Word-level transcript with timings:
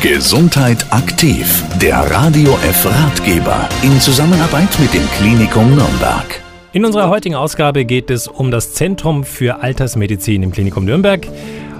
Gesundheit 0.00 0.86
aktiv, 0.88 1.62
der 1.78 1.98
Radio 2.10 2.52
F 2.62 2.86
Ratgeber 2.86 3.68
in 3.82 4.00
Zusammenarbeit 4.00 4.80
mit 4.80 4.94
dem 4.94 5.06
Klinikum 5.18 5.74
Nürnberg. 5.74 6.40
In 6.72 6.86
unserer 6.86 7.10
heutigen 7.10 7.34
Ausgabe 7.34 7.84
geht 7.84 8.10
es 8.10 8.26
um 8.26 8.50
das 8.50 8.72
Zentrum 8.72 9.24
für 9.24 9.62
Altersmedizin 9.62 10.42
im 10.42 10.52
Klinikum 10.52 10.86
Nürnberg. 10.86 11.26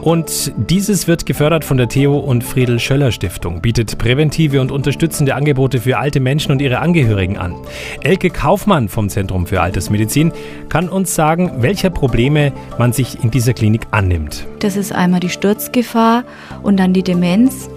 Und 0.00 0.52
dieses 0.56 1.06
wird 1.06 1.26
gefördert 1.26 1.64
von 1.64 1.76
der 1.76 1.88
Theo 1.88 2.18
und 2.18 2.42
Friedel 2.42 2.80
Schöller 2.80 3.12
Stiftung, 3.12 3.60
bietet 3.60 3.98
präventive 3.98 4.60
und 4.60 4.72
unterstützende 4.72 5.36
Angebote 5.36 5.78
für 5.78 5.98
alte 5.98 6.18
Menschen 6.18 6.50
und 6.50 6.60
ihre 6.60 6.80
Angehörigen 6.80 7.36
an. 7.36 7.54
Elke 8.02 8.30
Kaufmann 8.30 8.88
vom 8.88 9.08
Zentrum 9.10 9.46
für 9.46 9.60
Altersmedizin 9.60 10.32
kann 10.68 10.88
uns 10.88 11.14
sagen, 11.14 11.52
welcher 11.58 11.90
Probleme 11.90 12.52
man 12.78 12.92
sich 12.92 13.22
in 13.22 13.30
dieser 13.30 13.52
Klinik 13.52 13.82
annimmt. 13.92 14.44
Das 14.58 14.76
ist 14.76 14.92
einmal 14.92 15.20
die 15.20 15.30
Sturzgefahr 15.30 16.24
und 16.64 16.78
dann 16.78 16.92
die 16.92 17.04
Demenz. 17.04 17.68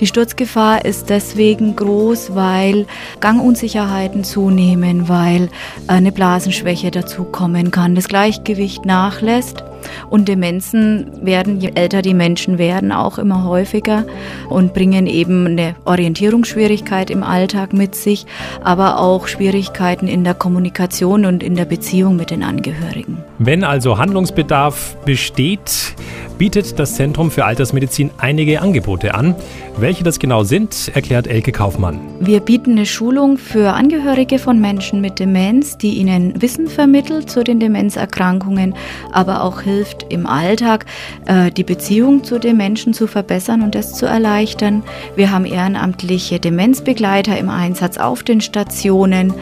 Die 0.00 0.06
Sturzgefahr 0.06 0.84
ist 0.84 1.10
deswegen 1.10 1.76
groß, 1.76 2.34
weil 2.34 2.86
Gangunsicherheiten 3.20 4.24
zunehmen, 4.24 5.08
weil 5.08 5.48
eine 5.86 6.12
Blasenschwäche 6.12 6.90
dazukommen 6.90 7.70
kann, 7.70 7.94
das 7.94 8.08
Gleichgewicht 8.08 8.84
nachlässt. 8.84 9.64
Und 10.10 10.28
Demenzen 10.28 11.24
werden, 11.24 11.60
je 11.60 11.70
älter 11.74 12.02
die 12.02 12.14
Menschen 12.14 12.58
werden, 12.58 12.92
auch 12.92 13.18
immer 13.18 13.44
häufiger 13.44 14.04
und 14.48 14.74
bringen 14.74 15.06
eben 15.06 15.46
eine 15.46 15.76
Orientierungsschwierigkeit 15.84 17.10
im 17.10 17.22
Alltag 17.22 17.72
mit 17.72 17.94
sich, 17.94 18.26
aber 18.62 18.98
auch 18.98 19.28
Schwierigkeiten 19.28 20.08
in 20.08 20.24
der 20.24 20.34
Kommunikation 20.34 21.24
und 21.24 21.42
in 21.42 21.54
der 21.54 21.64
Beziehung 21.64 22.16
mit 22.16 22.30
den 22.30 22.42
Angehörigen. 22.42 23.18
Wenn 23.38 23.62
also 23.64 23.98
Handlungsbedarf 23.98 24.96
besteht, 25.04 25.94
bietet 26.38 26.78
das 26.78 26.94
Zentrum 26.94 27.30
für 27.30 27.44
Altersmedizin 27.44 28.10
einige 28.16 28.62
Angebote 28.62 29.14
an. 29.14 29.34
Welche 29.76 30.04
das 30.04 30.18
genau 30.18 30.44
sind, 30.44 30.90
erklärt 30.94 31.26
Elke 31.26 31.52
Kaufmann. 31.52 32.00
Wir 32.20 32.40
bieten 32.40 32.72
eine 32.72 32.86
Schulung 32.86 33.36
für 33.36 33.72
Angehörige 33.72 34.38
von 34.38 34.60
Menschen 34.60 35.00
mit 35.00 35.18
Demenz, 35.18 35.76
die 35.76 35.94
ihnen 35.94 36.40
Wissen 36.40 36.68
vermittelt 36.68 37.28
zu 37.28 37.44
den 37.44 37.60
Demenzerkrankungen, 37.60 38.74
aber 39.12 39.42
auch 39.42 39.60
hilft 39.60 40.06
im 40.08 40.26
Alltag, 40.26 40.86
äh, 41.26 41.50
die 41.50 41.64
Beziehung 41.64 42.24
zu 42.24 42.38
den 42.38 42.56
Menschen 42.56 42.94
zu 42.94 43.06
verbessern 43.06 43.62
und 43.62 43.74
das 43.74 43.94
zu 43.94 44.06
erleichtern. 44.06 44.82
Wir 45.16 45.30
haben 45.30 45.44
ehrenamtliche 45.44 46.38
Demenzbegleiter 46.38 47.36
im 47.38 47.50
Einsatz 47.50 47.98
auf 47.98 48.22
den 48.22 48.40
Stationen. 48.40 49.34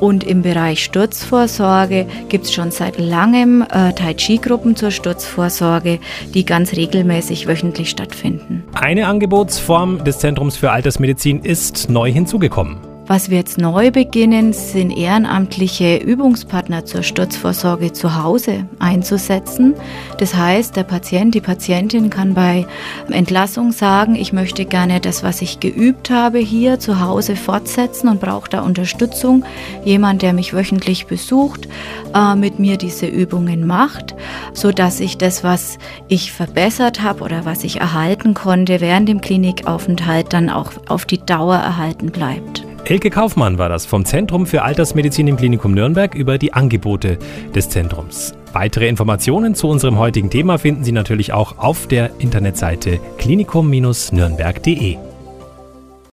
Und 0.00 0.24
im 0.24 0.42
Bereich 0.42 0.82
Sturzvorsorge 0.82 2.06
gibt 2.28 2.46
es 2.46 2.52
schon 2.52 2.70
seit 2.70 2.98
langem 2.98 3.62
äh, 3.62 3.92
Tai 3.92 4.14
Chi-Gruppen 4.14 4.74
zur 4.74 4.90
Sturzvorsorge, 4.90 5.98
die 6.34 6.44
ganz 6.44 6.72
regelmäßig 6.72 7.46
wöchentlich 7.46 7.90
stattfinden. 7.90 8.64
Eine 8.72 9.06
Angebotsform 9.06 10.02
des 10.04 10.18
Zentrums 10.18 10.56
für 10.56 10.70
Altersmedizin 10.70 11.40
ist 11.40 11.90
neu 11.90 12.10
hinzugekommen. 12.10 12.89
Was 13.10 13.28
wir 13.28 13.38
jetzt 13.38 13.58
neu 13.58 13.90
beginnen, 13.90 14.52
sind 14.52 14.92
ehrenamtliche 14.92 15.96
Übungspartner 15.96 16.84
zur 16.84 17.02
Sturzvorsorge 17.02 17.92
zu 17.92 18.22
Hause 18.22 18.68
einzusetzen. 18.78 19.74
Das 20.18 20.36
heißt, 20.36 20.76
der 20.76 20.84
Patient, 20.84 21.34
die 21.34 21.40
Patientin 21.40 22.08
kann 22.08 22.34
bei 22.34 22.68
Entlassung 23.08 23.72
sagen, 23.72 24.14
ich 24.14 24.32
möchte 24.32 24.64
gerne 24.64 25.00
das, 25.00 25.24
was 25.24 25.42
ich 25.42 25.58
geübt 25.58 26.10
habe, 26.10 26.38
hier 26.38 26.78
zu 26.78 27.00
Hause 27.00 27.34
fortsetzen 27.34 28.06
und 28.06 28.20
brauche 28.20 28.48
da 28.48 28.60
Unterstützung. 28.60 29.44
Jemand, 29.84 30.22
der 30.22 30.32
mich 30.32 30.54
wöchentlich 30.54 31.08
besucht, 31.08 31.66
äh, 32.14 32.36
mit 32.36 32.60
mir 32.60 32.76
diese 32.76 33.06
Übungen 33.06 33.66
macht, 33.66 34.14
so 34.52 34.70
dass 34.70 35.00
ich 35.00 35.18
das, 35.18 35.42
was 35.42 35.78
ich 36.06 36.30
verbessert 36.30 37.02
habe 37.02 37.24
oder 37.24 37.44
was 37.44 37.64
ich 37.64 37.80
erhalten 37.80 38.34
konnte 38.34 38.80
während 38.80 39.08
dem 39.08 39.20
Klinikaufenthalt, 39.20 40.32
dann 40.32 40.48
auch 40.48 40.70
auf 40.86 41.06
die 41.06 41.18
Dauer 41.18 41.56
erhalten 41.56 42.12
bleibt. 42.12 42.69
Elke 42.84 43.10
Kaufmann 43.10 43.58
war 43.58 43.68
das 43.68 43.86
vom 43.86 44.04
Zentrum 44.04 44.46
für 44.46 44.62
Altersmedizin 44.62 45.28
im 45.28 45.36
Klinikum 45.36 45.72
Nürnberg 45.72 46.14
über 46.14 46.38
die 46.38 46.52
Angebote 46.52 47.18
des 47.54 47.68
Zentrums. 47.68 48.34
Weitere 48.52 48.88
Informationen 48.88 49.54
zu 49.54 49.68
unserem 49.68 49.98
heutigen 49.98 50.30
Thema 50.30 50.58
finden 50.58 50.82
Sie 50.82 50.92
natürlich 50.92 51.32
auch 51.32 51.58
auf 51.58 51.86
der 51.86 52.10
Internetseite 52.18 52.98
klinikum-nürnberg.de. 53.18 55.09